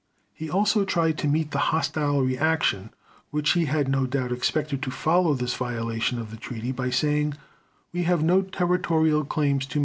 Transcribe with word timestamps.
He 0.33 0.49
also 0.49 0.83
tried 0.83 1.19
to 1.19 1.27
meet 1.27 1.51
the 1.51 1.59
hostile 1.69 2.23
reaction 2.23 2.89
which 3.29 3.51
he 3.51 3.65
no 3.65 4.07
doubt 4.07 4.31
expected 4.31 4.81
to 4.81 4.89
follow 4.89 5.35
this 5.35 5.53
violation 5.53 6.17
of 6.17 6.31
the 6.31 6.37
Treaty 6.37 6.71
by 6.71 6.89
saying: 6.89 7.35
"We 7.93 8.01
have 8.05 8.23
no 8.23 8.41
territorial 8.41 9.23
claims 9.23 9.67
to 9.67 9.69
make 9.69 9.75
in 9.75 9.79
Europe." 9.79 9.79